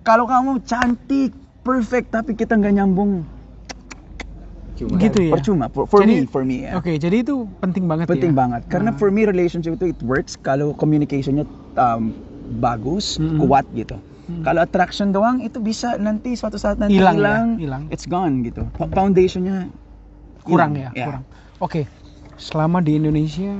Kalau 0.00 0.24
kamu 0.24 0.64
cantik, 0.64 1.30
perfect 1.60 2.08
tapi 2.10 2.32
kita 2.32 2.56
nggak 2.56 2.72
nyambung, 2.74 3.20
gitu 4.96 5.20
ya 5.20 5.30
percuma. 5.30 5.68
For, 5.68 5.84
for 5.84 6.00
Jadi- 6.00 6.24
me, 6.24 6.26
for 6.26 6.40
me 6.40 6.64
ya. 6.64 6.72
oke 6.74 6.88
jadi 6.90 7.20
itu 7.20 7.44
penting 7.60 7.84
banget 7.84 8.08
Penting 8.08 8.32
ya 8.32 8.38
banget. 8.38 8.62
Karena 8.66 8.90
Ah. 8.90 8.96
for 8.96 9.12
me 9.12 9.28
relationship 9.28 9.76
itu 9.76 9.92
it 9.92 10.00
works 10.00 10.34
kalau 10.34 10.72
communicationnya 10.72 11.44
um, 11.76 12.16
bagus, 12.56 13.20
Mm-mm. 13.20 13.36
kuat 13.38 13.68
gitu. 13.70 14.00
Hmm. 14.24 14.40
Kalau 14.40 14.64
attraction 14.64 15.12
doang 15.12 15.44
itu 15.44 15.60
bisa 15.60 16.00
nanti 16.00 16.32
suatu 16.32 16.56
saat 16.56 16.80
nanti 16.80 16.96
Hilang 16.96 17.18
ya, 17.18 17.20
hilang, 17.20 17.48
hilang. 17.58 17.82
it's 17.92 18.08
gone 18.08 18.40
gitu. 18.40 18.64
Foundationnya 18.88 19.68
kurang 20.40 20.72
ya. 20.72 20.88
Ya. 20.96 21.04
kurang 21.04 21.22
oke 21.60 21.84
selama 22.40 22.80
di 22.80 22.96
Indonesia 22.96 23.52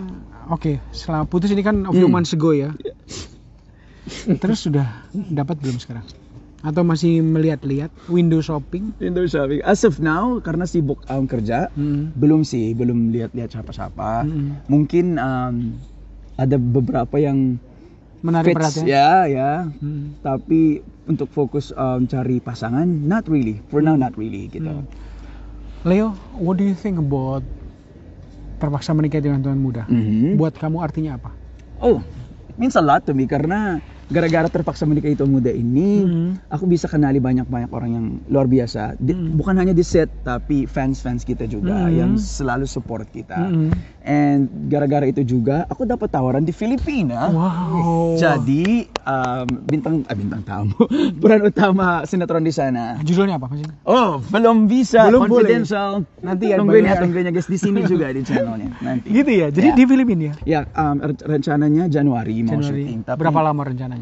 oke 0.50 0.82
selama 0.90 1.24
putus 1.24 1.50
ini 1.50 1.62
kan 1.62 1.86
a 1.86 1.92
few 1.92 2.04
Hmm. 2.04 2.12
months 2.12 2.34
ago 2.34 2.50
ya 2.50 2.74
terus 4.42 4.66
sudah 4.66 4.86
dapat 5.14 5.56
belum 5.56 5.78
sekarang 5.78 6.04
atau 6.60 6.84
masih 6.84 7.24
melihat-lihat 7.24 7.88
window 8.04 8.44
shopping 8.44 8.92
Window 9.00 9.24
shopping. 9.24 9.64
As 9.64 9.80
of 9.80 9.96
now 9.96 10.36
karena 10.44 10.68
sibuk 10.68 11.00
um, 11.08 11.24
kerja, 11.24 11.72
Hmm. 11.72 12.12
belum 12.12 12.44
sih, 12.44 12.76
belum 12.76 13.08
lihat-lihat 13.08 13.48
siapa-siapa. 13.48 14.28
Hmm. 14.28 14.60
Mungkin 14.68 15.16
um, 15.16 15.80
ada 16.36 16.60
beberapa 16.60 17.16
yang 17.16 17.56
Menarik 18.20 18.52
fits, 18.52 18.76
perhatian. 18.76 18.84
ya 18.84 19.24
ya 19.24 19.50
Hmm. 19.80 20.20
tapi 20.20 20.84
untuk 21.08 21.32
fokus 21.32 21.72
um, 21.72 22.04
cari 22.04 22.36
pasangan 22.38 22.84
not 22.84 23.24
really 23.24 23.64
for 23.72 23.80
now 23.80 23.96
not 23.96 24.12
really 24.20 24.44
gitu 24.52 24.68
Hmm. 24.68 24.84
Leo, 25.80 26.12
what 26.36 26.60
do 26.60 26.64
you 26.68 26.76
think 26.76 27.00
about 27.00 27.40
terpaksa 28.60 28.92
menikah 28.92 29.24
dengan 29.24 29.40
tuan 29.40 29.56
muda? 29.56 29.88
Mhm. 29.88 30.36
Buat 30.36 30.60
kamu 30.60 30.78
artinya 30.84 31.16
apa? 31.16 31.32
oh 31.80 31.98
means 32.60 32.76
a 32.76 32.84
lot 32.84 33.02
to 33.02 33.16
me 33.16 33.24
karena 33.24 33.80
gara-gara 34.10 34.46
terpaksa 34.46 34.82
menikah 34.82 35.08
itu 35.08 35.22
muda 35.22 35.48
ini 35.48 36.02
Mhm. 36.02 36.50
aku 36.50 36.66
bisa 36.66 36.84
kenali 36.84 37.16
banyak-banyak 37.16 37.70
orang 37.70 37.90
yang 37.90 38.06
luar 38.26 38.44
biasa 38.44 38.94
Di- 38.96 39.14
Hmm. 39.14 39.32
bukan 39.32 39.54
hanya 39.54 39.70
di 39.70 39.80
set 39.80 40.10
tapi 40.20 40.66
fans-fans 40.66 41.22
kita 41.22 41.46
juga 41.46 41.86
Mhm. 41.86 41.92
yang 41.92 42.10
selalu 42.14 42.66
support 42.66 43.06
kita 43.08 43.38
Mhm. 43.40 43.70
and 44.02 44.40
gara-gara 44.66 45.06
itu 45.06 45.22
juga 45.22 45.62
aku 45.64 45.84
dapat 45.84 46.08
tawaran 46.08 46.42
di 46.42 46.50
Filipina 46.50 47.30
Wow. 47.30 48.16
jadi 48.16 48.66
um, 49.00 49.46
bintang 49.64 50.02
ah, 50.04 50.14
bintang 50.14 50.42
tamu 50.42 50.74
peran 51.22 51.42
utama 51.42 52.02
sinetron 52.02 52.42
di 52.42 52.50
sana 52.50 52.98
judulnya 53.00 53.36
apa? 53.36 53.46
Oh, 53.82 54.18
belum 54.24 54.66
bisa. 54.66 55.06
Belum 55.06 55.24
boleh. 55.24 55.46
confidential. 55.46 56.02
Nanti 56.20 56.48
ya, 56.48 56.56
tungguin 56.56 56.82
ya, 56.82 56.94
tungguin 56.96 57.24
ya 57.24 57.32
guys 57.32 57.46
di 57.46 57.56
sini 57.56 57.82
juga 57.84 58.08
di 58.08 58.20
channelnya 58.20 58.70
nanti. 58.86 59.08
Gitu 59.08 59.30
ya. 59.30 59.48
Jadi 59.48 59.68
Ya. 59.68 59.74
di 59.74 59.84
Filipina 59.84 60.22
ya. 60.22 60.34
Ya, 60.44 60.60
um, 60.72 60.96
re- 60.98 61.24
rencananya 61.28 61.84
Januari 61.86 62.40
mau 62.40 62.56
Januari. 62.56 62.82
syuting. 62.82 62.98
Tapi 63.02 63.18
Berapa 63.18 63.40
lama 63.42 63.62
rencananya? 63.62 63.99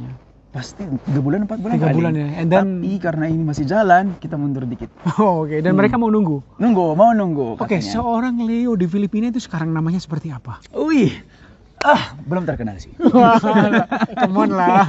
Pasti 0.49 0.81
tiga 0.81 1.21
bulan, 1.21 1.45
empat 1.45 1.61
bulan 1.61 1.75
Tiga 1.77 1.87
kali. 1.87 1.95
bulan 1.95 2.13
ya. 2.15 2.29
And 2.35 2.49
then- 2.49 2.81
Tapi 2.81 2.93
karena 2.99 3.27
ini 3.27 3.43
masih 3.43 3.65
jalan, 3.65 4.17
kita 4.17 4.35
mundur 4.35 4.65
dikit. 4.65 4.89
Oh, 5.21 5.45
Oke. 5.45 5.61
Dan 5.61 5.75
mereka 5.75 5.95
mau 5.95 6.09
nunggu. 6.09 6.41
Nunggu, 6.57 6.95
mau 6.95 7.13
nunggu. 7.13 7.55
Oke, 7.55 7.77
katanya. 7.77 7.85
seorang 7.93 8.35
Leo 8.41 8.73
di 8.73 8.85
Filipina 8.85 9.29
itu 9.29 9.39
sekarang 9.39 9.69
namanya 9.69 9.99
seperti 9.99 10.31
apa? 10.31 10.57
Wih, 10.73 11.13
ah 11.79 12.17
belum 12.19 12.43
terkenal 12.43 12.75
sih. 12.77 12.91
Come 14.21 14.37
on 14.39 14.51
lah. 14.51 14.83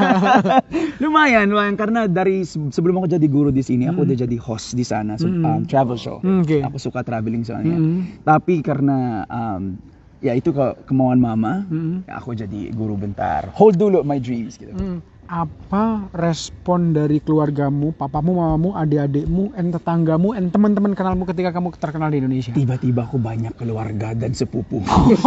lumayan, 1.04 1.46
lumayan 1.46 1.76
karena 1.76 2.06
dari 2.06 2.42
se- 2.42 2.72
sebelum 2.72 2.98
aku 2.98 3.08
jadi 3.10 3.28
guru 3.28 3.52
di 3.52 3.62
sini, 3.62 3.86
aku 3.86 4.04
udah 4.04 4.18
jadi 4.18 4.38
host 4.38 4.74
di 4.74 4.82
sana, 4.82 5.16
Hmm. 5.16 5.44
um, 5.44 5.62
travel 5.64 5.96
show. 5.96 6.18
Hmm, 6.20 6.42
oke. 6.42 6.64
Aku 6.64 6.78
suka 6.78 7.04
traveling 7.04 7.44
soalnya. 7.44 7.76
Hmm. 7.76 8.08
Tapi 8.22 8.62
karena 8.62 9.22
um, 9.26 9.76
ya 10.20 10.36
itu 10.36 10.52
ke 10.52 10.66
kemauan 10.86 11.20
mama, 11.20 11.64
Hmm. 11.68 12.04
ya 12.08 12.20
aku 12.20 12.36
jadi 12.36 12.72
guru 12.76 13.00
bentar. 13.00 13.48
Hold 13.56 13.80
dulu 13.80 14.04
my 14.04 14.20
dreams 14.20 14.60
gitu. 14.60 14.72
Hmm. 14.76 15.00
Apa 15.30 16.10
respon 16.10 16.90
dari 16.90 17.22
keluargamu, 17.22 17.94
papamu, 17.94 18.34
mamamu, 18.34 18.74
adik-adikmu, 18.74 19.54
en 19.54 19.70
tetanggamu, 19.70 20.34
en 20.34 20.50
teman-teman 20.50 20.98
kenalmu 20.98 21.30
ketika 21.30 21.54
kamu 21.54 21.70
terkenal 21.78 22.10
di 22.10 22.18
Indonesia? 22.18 22.50
Tiba-tiba 22.50 23.06
aku 23.06 23.22
banyak 23.22 23.54
keluarga 23.54 24.18
dan 24.18 24.34
sepupu. 24.34 24.82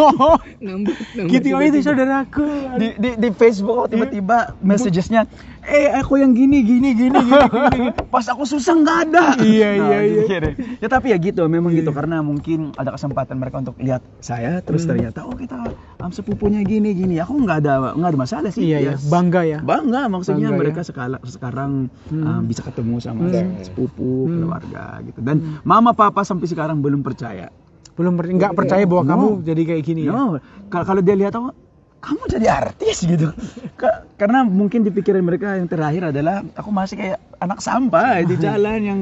nambah 0.58 0.90
nambah 1.14 1.30
gitu 1.30 1.54
oh, 1.54 1.62
itu 1.62 1.78
tiba-tiba. 1.78 1.86
saudaraku. 1.86 2.46
di, 2.82 2.88
di, 2.98 3.10
di 3.14 3.28
Facebook 3.30 3.76
aku 3.78 3.94
tiba-tiba 3.94 4.58
messagesnya 4.58 5.22
eh 5.62 5.94
aku 5.94 6.18
yang 6.18 6.34
gini 6.34 6.58
gini 6.60 6.90
gini 6.90 7.22
gini, 7.22 7.38
gini. 7.70 7.88
pas 8.10 8.26
aku 8.26 8.42
susah 8.42 8.74
nggak 8.74 8.98
ada 9.06 9.24
Iya, 9.38 9.68
iya, 9.78 9.98
iya. 10.02 10.22
gitu. 10.26 10.48
ya 10.82 10.88
tapi 10.90 11.14
ya 11.14 11.18
gitu 11.22 11.46
memang 11.46 11.70
gitu 11.70 11.94
karena 11.94 12.18
mungkin 12.18 12.74
ada 12.74 12.90
kesempatan 12.90 13.38
mereka 13.38 13.62
untuk 13.62 13.78
lihat 13.78 14.02
saya 14.18 14.58
terus 14.58 14.82
Hmm. 14.82 14.98
ternyata 14.98 15.22
oh 15.22 15.38
kita 15.38 15.54
um, 16.02 16.10
sepupunya 16.10 16.66
gini 16.66 16.90
gini 16.90 17.22
aku 17.22 17.38
nggak 17.38 17.62
ada 17.62 17.94
nggak 17.94 18.10
ada 18.10 18.18
masalah 18.18 18.50
sih 18.50 18.66
Iya, 18.66 18.78
iya. 18.82 18.92
Yes. 18.98 19.06
Bangga 19.06 19.46
ya. 19.46 19.62
bangga 19.62 19.91
maksudnya 20.02 20.48
Bangga, 20.48 20.60
mereka 20.60 20.80
sekala, 20.80 21.16
sekarang 21.22 21.92
Hmm. 22.08 22.24
um, 22.24 22.42
bisa 22.44 22.60
ketemu 22.60 22.96
sama 22.98 23.28
Hmm. 23.28 23.60
sepupu 23.60 24.24
Hmm. 24.24 24.32
keluarga 24.38 24.84
gitu 25.02 25.20
dan 25.20 25.36
mama 25.62 25.92
papa 25.92 26.22
sampai 26.22 26.46
sekarang 26.46 26.80
belum 26.80 27.00
percaya 27.00 27.52
Belum 27.92 28.16
per- 28.16 28.32
nggak 28.32 28.56
percaya 28.56 28.88
bahwa 28.88 29.02
No. 29.04 29.10
kamu 29.10 29.26
jadi 29.44 29.62
kayak 29.68 29.82
gini 29.84 30.00
ya. 30.08 30.16
No, 30.16 30.40
kalau 30.72 30.84
kalau 30.86 31.00
dia 31.04 31.12
lihat 31.12 31.36
aku, 31.36 31.52
kamu 32.00 32.22
jadi 32.26 32.46
artis 32.48 33.04
gitu. 33.04 33.28
Ka- 33.76 34.08
Karena 34.16 34.42
mungkin 34.42 34.80
di 34.80 34.88
pikiran 34.88 35.20
mereka 35.20 35.60
yang 35.60 35.68
terakhir 35.68 36.08
adalah 36.08 36.40
aku 36.56 36.72
masih 36.72 36.96
kayak 36.96 37.20
anak 37.36 37.60
sampah 37.60 38.24
di 38.24 38.40
jalan 38.40 38.80
yang 38.80 39.00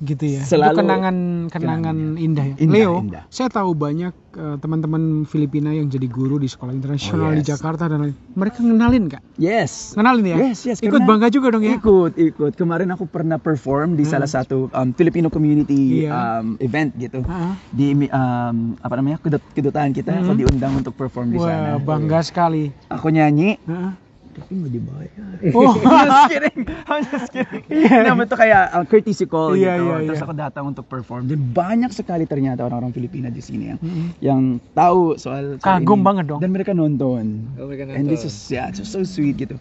gitu 0.00 0.24
ya. 0.26 0.40
Selalu 0.40 0.72
itu 0.72 0.80
kenangan 0.80 1.16
kenangan 1.46 1.96
indah 2.16 2.44
ya. 2.46 2.54
Indah, 2.56 2.74
Leo, 2.74 2.94
indah. 3.02 3.24
saya 3.28 3.48
tahu 3.48 3.72
banyak 3.72 4.12
eh, 4.32 4.56
teman-teman 4.56 5.02
Filipina 5.22 5.70
yang 5.70 5.86
jadi 5.86 6.06
guru 6.06 6.36
di 6.36 6.46
sekolah 6.46 6.70
internasional 6.70 7.30
Oh, 7.30 7.36
di 7.36 7.40
yes. 7.40 7.50
Jakarta 7.50 7.84
dan 7.84 8.00
lain. 8.02 8.14
Mereka 8.32 8.58
ngenalin 8.58 9.04
kak? 9.06 9.22
yes. 9.36 9.92
Ngenalin 9.92 10.24
ya? 10.26 10.36
Yes, 10.42 10.58
yes. 10.64 10.78
Ikut 10.80 11.02
bangga 11.02 11.28
juga 11.28 11.50
dong 11.50 11.60
ya? 11.62 11.76
Ikut, 11.76 12.16
ikut. 12.16 12.52
Kemarin 12.54 12.88
aku 12.88 13.04
pernah 13.04 13.36
perform 13.36 13.92
di 13.92 14.02
Hmm. 14.02 14.12
salah 14.14 14.30
satu 14.30 14.68
um, 14.70 14.88
Filipino 14.90 15.28
community 15.28 16.02
Iya. 16.02 16.40
um, 16.40 16.56
event 16.58 16.96
gitu. 16.96 17.20
Ah, 17.24 17.54
Di 17.68 17.92
um, 18.06 18.56
apa 18.76 18.94
namanya? 18.94 19.18
kedut- 19.18 19.52
kedutaan 19.52 19.92
kita 19.92 20.16
aku 20.16 20.32
Hmm. 20.32 20.40
diundang 20.40 20.72
untuk 20.74 20.94
perform 20.94 21.30
di 21.30 21.36
Wah 21.36 21.46
sana. 21.46 21.70
bangga 21.78 22.20
sekali. 22.20 22.72
Aku 22.88 23.08
nyanyi, 23.08 23.60
Ah. 23.62 23.92
Tapi 24.40 24.52
nggak 24.56 24.72
dibayar. 24.72 25.24
Oh. 25.56 25.72
I'm 25.74 26.08
just 26.08 26.28
kidding. 26.28 26.58
I'm 26.86 27.02
just 27.04 27.28
kidding. 27.30 27.62
Iya. 27.70 27.96
Nah, 28.06 28.18
itu 28.18 28.34
kayak 28.34 28.62
uh, 28.72 28.84
courtesy 28.84 29.24
call 29.24 29.52
Iya, 29.52 29.76
gitu. 29.76 29.84
iya, 29.84 29.96
Terus 30.06 30.18
iya. 30.18 30.26
aku 30.26 30.34
datang 30.34 30.64
untuk 30.66 30.84
perform. 30.84 31.26
Dan 31.26 31.40
banyak 31.50 31.90
sekali 31.90 32.24
ternyata 32.24 32.62
orang-orang 32.62 32.90
Filipina 32.90 33.28
di 33.28 33.38
sini 33.38 33.64
yang 33.68 33.78
Mm-mm. 33.78 34.06
yang 34.18 34.40
tahu 34.72 35.14
soal, 35.14 35.56
soal 35.56 35.80
Kagum 35.80 36.00
ini. 36.00 36.06
banget 36.06 36.24
dong. 36.26 36.40
Dan 36.40 36.50
mereka 36.50 36.72
nonton. 36.72 37.46
Oh, 37.54 37.66
mereka 37.66 37.88
And 37.90 38.06
this 38.06 38.22
nonton. 38.22 38.30
is 38.30 38.36
yeah, 38.48 38.68
it's 38.68 38.82
so 38.82 39.00
sweet 39.02 39.36
gitu. 39.36 39.56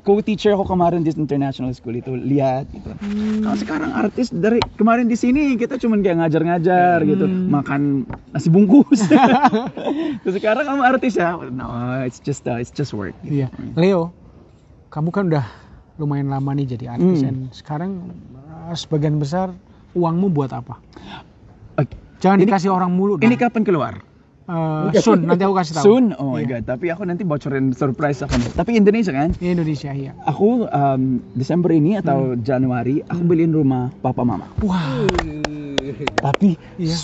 Co-teacher 0.00 0.54
ko 0.54 0.64
kemarin 0.64 1.00
di 1.00 1.12
international 1.12 1.70
school 1.72 1.94
itu 1.94 2.10
lihat 2.10 2.66
gitu. 2.70 2.90
Hmm. 2.90 3.42
Kalau 3.42 3.56
sekarang 3.56 3.90
artis 3.92 4.28
dari 4.28 4.58
kemarin 4.74 5.06
di 5.06 5.14
sini 5.14 5.54
kita 5.54 5.76
cuman 5.76 6.00
kayak 6.00 6.18
ngajar-ngajar 6.20 7.04
gitu, 7.04 7.24
Hmm. 7.24 7.48
makan 7.48 7.80
nasi 8.30 8.48
bungkus. 8.48 9.04
Terus 10.22 10.34
sekarang 10.34 10.64
kamu 10.64 10.82
artis 10.82 11.14
ya? 11.14 11.36
No, 11.44 11.68
it's 12.02 12.18
just 12.18 12.44
uh, 12.44 12.56
it's 12.56 12.70
just 12.70 12.90
work. 12.90 13.14
gitu. 13.20 13.42
Iya. 13.42 13.48
Leo, 13.74 14.10
kamu 14.94 15.10
kan 15.10 15.26
udah 15.26 15.46
lumayan 15.96 16.30
lama 16.30 16.54
nih 16.54 16.70
jadi 16.70 16.94
artis 16.94 17.18
Hmm. 17.18 17.26
dan 17.26 17.36
sekarang 17.50 17.90
eh, 18.64 18.74
sebagian 18.74 19.18
besar 19.18 19.50
uangmu 19.92 20.30
buat 20.30 20.50
apa? 20.50 20.78
Oke. 21.76 21.94
Jangan 22.18 22.38
Ini- 22.38 22.46
dikasih 22.46 22.70
orang 22.70 22.90
mulu. 22.90 23.18
Ini 23.18 23.26
dong. 23.28 23.42
kapan 23.42 23.62
keluar? 23.64 23.94
Eh, 24.44 25.00
soon 25.00 25.24
nanti 25.24 25.40
aku 25.40 25.56
kasih 25.56 25.72
tahu. 25.74 25.84
Soon? 25.84 26.04
Oh 26.14 26.36
my 26.36 26.44
Iya. 26.44 26.60
god, 26.60 26.62
tapi 26.68 26.86
aku 26.88 27.02
nanti 27.02 27.24
bocorin 27.24 27.72
surprise 27.72 28.20
aku 28.20 28.36
nih. 28.36 28.50
Tapi 28.52 28.70
Indonesia 28.76 29.10
kan? 29.10 29.32
Di 29.32 29.50
Indonesia 29.50 29.90
iya. 29.90 30.12
Aku 30.22 30.62
um, 30.64 31.02
Desember 31.32 31.72
ini 31.72 31.96
atau 31.96 32.32
Hmm. 32.32 32.40
Januari 32.40 33.02
aku 33.02 33.22
beliin 33.24 33.50
rumah 33.50 33.90
papa 33.96 34.22
mama. 34.22 34.46
Wah, 34.60 35.02
Tapi 36.16 36.54
iya. 36.76 36.96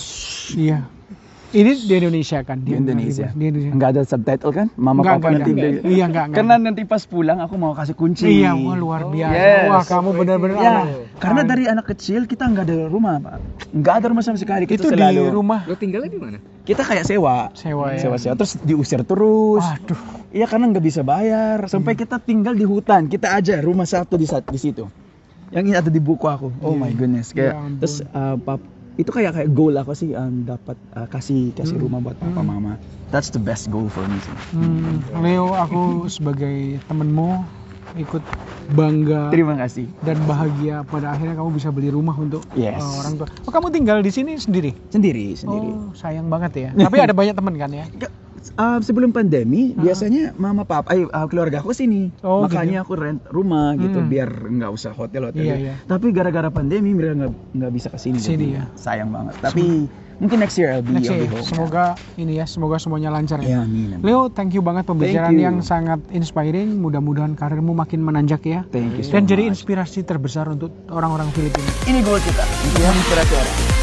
Iya. 0.52 0.78
Ini 1.50 1.82
di 1.82 1.94
Indonesia 1.96 2.38
kan? 2.40 2.62
di 2.62 2.72
Indonesia. 2.72 3.26
Di 3.28 3.44
Indonesia. 3.44 3.74
Enggak 3.74 3.88
ada 3.90 4.02
subtitle 4.04 4.52
kan? 4.52 4.66
Mama 4.74 5.02
Enggak, 5.02 5.12
papa 5.12 5.26
enggak 5.26 5.32
nanti 5.34 5.50
ada. 5.50 5.58
beli- 5.58 5.82
Iya, 5.90 6.04
enggak, 6.04 6.24
enggak 6.24 6.36
Karena 6.38 6.54
nanti 6.56 6.82
pas 6.84 7.02
pulang 7.04 7.38
aku 7.38 7.54
mau 7.56 7.72
kasih 7.72 7.94
kunci. 7.94 8.24
Iya, 8.24 8.54
wah 8.54 8.76
luar 8.76 9.00
biasa. 9.04 9.34
Yes. 9.34 9.66
Wah, 9.66 9.82
kamu 9.84 10.08
benar-benar 10.14 10.56
Ya, 10.56 10.70
anak. 10.70 10.86
karena 11.18 11.40
dari 11.42 11.64
anak 11.66 11.86
kecil 11.88 12.20
kita 12.24 12.46
nggak 12.46 12.64
ada 12.64 12.76
rumah, 12.86 13.14
Pak. 13.18 13.32
Nggak 13.72 13.94
ada 13.96 14.06
rumah 14.06 14.22
sama 14.22 14.38
sekali. 14.38 14.64
Kita 14.64 14.78
itu 14.78 14.86
di 14.86 14.94
selalu 14.94 15.22
rumah 15.28 15.60
Lo 15.64 15.74
tinggalnya 15.74 16.06
di 16.08 16.18
mana? 16.18 16.38
kita 16.62 16.82
kayak 16.82 17.02
sewa. 17.04 17.50
sewa 17.52 17.84
ya. 17.90 17.98
Sewa-sewa 18.00 18.34
terus 18.36 18.52
diusir 18.60 19.02
terus. 19.02 19.64
Aduh. 19.66 19.98
Iya 20.30 20.46
karena 20.46 20.70
nggak 20.70 20.84
bisa 20.84 21.02
bayar 21.02 21.66
sampai 21.66 21.92
Hmm. 21.92 22.00
kita 22.00 22.16
tinggal 22.18 22.54
di 22.54 22.62
hutan. 22.62 23.10
Kita 23.10 23.34
aja 23.34 23.58
rumah 23.58 23.84
satu 23.84 24.14
di 24.14 24.22
di 24.24 24.58
situ. 24.60 24.86
Yang 25.50 25.64
ini 25.66 25.74
ada 25.74 25.90
di 25.90 25.98
buku 25.98 26.22
aku. 26.24 26.54
Oh 26.60 26.70
Iya. 26.70 26.78
my 26.78 26.92
goodness. 26.92 27.28
Ya 27.30 27.50
Kayak 27.50 27.54
ampun. 27.56 27.72
terus 27.76 27.94
uh, 28.06 28.38
pap 28.38 28.62
itu 28.96 29.08
kayak 29.08 29.32
kayak 29.32 29.50
goal 29.50 29.72
aku 29.72 29.92
sih 29.92 30.10
um, 30.12 30.42
dapat 30.42 30.74
uh, 30.92 31.06
kasih 31.06 31.52
kasih 31.52 31.76
Hmm. 31.76 31.84
rumah 31.84 31.98
buat 32.00 32.16
papa 32.16 32.34
Hmm. 32.36 32.48
mama. 32.48 32.72
That's 33.08 33.28
the 33.28 33.38
best 33.38 33.68
goal 33.68 33.86
for 33.86 34.02
me 34.02 34.18
sih. 34.18 34.34
Hmm, 34.52 34.98
Leo, 35.16 35.50
aku 35.52 35.80
sebagai 36.06 36.78
temenmu 36.84 37.42
ikut 37.92 38.22
bangga 38.70 39.34
Terima 39.34 39.58
kasih. 39.58 39.90
dan 40.00 40.14
bahagia 40.22 40.86
pada 40.86 41.10
akhirnya 41.10 41.34
kamu 41.34 41.50
bisa 41.52 41.68
beli 41.68 41.90
rumah 41.90 42.14
untuk 42.14 42.46
Yes. 42.52 42.78
uh, 42.78 43.02
orang 43.02 43.14
tua. 43.16 43.26
Oh, 43.42 43.50
kamu 43.50 43.66
tinggal 43.68 43.98
di 43.98 44.08
sini 44.08 44.38
sendiri? 44.38 44.70
Sendiri, 44.88 45.34
sendiri. 45.34 45.68
Oh, 45.68 45.90
sayang 45.92 46.30
banget 46.30 46.52
ya. 46.56 46.68
Tapi 46.86 46.96
ada 47.00 47.10
banyak 47.10 47.34
teman 47.34 47.54
kan 47.56 47.70
ya? 47.72 47.90
Uh, 48.50 48.80
sebelum 48.80 49.10
pandemi 49.10 49.72
Ah. 49.74 49.84
biasanya 49.84 50.32
mama 50.34 50.64
papa 50.64 50.88
ay, 50.88 51.04
uh, 51.04 51.26
keluarga 51.26 51.60
aku 51.60 51.70
sini 51.70 52.08
Oh, 52.20 52.40
makanya 52.40 52.80
aku 52.80 52.92
rent 52.94 53.20
rumah 53.26 53.72
gitu 53.74 53.96
Hmm. 53.96 54.08
biar 54.08 54.28
nggak 54.48 54.70
usah 54.70 54.90
hotel 54.90 55.28
hotel 55.28 55.44
Iya, 55.44 55.56
iya. 55.56 55.74
tapi 55.84 56.08
gara-gara 56.10 56.48
pandemi 56.48 56.90
mereka 56.90 57.14
nggak 57.18 57.32
nggak 57.52 57.70
bisa 57.70 57.88
ke 57.88 57.98
sini 57.98 58.16
Ke 58.16 58.24
sini, 58.26 58.34
jadi 58.34 58.46
ya. 58.50 58.64
sayang 58.74 59.08
banget 59.08 59.36
tapi 59.38 59.84
mungkin 60.16 60.36
next 60.38 60.56
year 60.56 60.68
I'll 60.70 60.80
be, 60.80 60.88
Next 60.90 61.06
I'll 61.06 61.16
be 61.16 61.22
year, 61.22 61.32
home 61.34 61.44
semoga 61.46 61.84
ini 62.14 62.32
ya, 62.34 62.44
semoga 62.44 62.76
semuanya 62.76 63.08
lancar 63.10 63.40
ya. 63.40 63.48
ya 63.50 63.58
amin, 63.60 63.92
amin. 63.94 64.00
Leo, 64.02 64.28
thank 64.28 64.50
you 64.50 64.60
banget 64.60 64.84
pembicaraan 64.84 65.32
you. 65.32 65.40
yang 65.42 65.56
sangat 65.60 66.00
inspiring. 66.10 66.76
Mudah-mudahan 66.76 67.32
karirmu 67.34 67.72
makin 67.72 68.00
menanjak 68.00 68.40
ya. 68.42 68.64
thank 68.66 68.92
you 68.94 69.02
so 69.02 69.12
Dan 69.12 69.24
jadi 69.26 69.46
much. 69.46 69.52
inspirasi 69.54 70.00
terbesar 70.02 70.48
untuk 70.48 70.72
orang-orang 70.88 71.28
Filipina. 71.30 71.68
ini 71.84 72.00
goal 72.00 72.16
kita 72.18 72.40
untuk 72.42 72.80
menginspirasi 72.82 73.32
orang 73.34 73.79